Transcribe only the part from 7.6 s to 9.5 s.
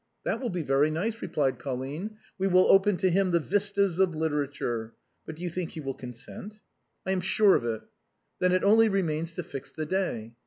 it."" Then it only remains to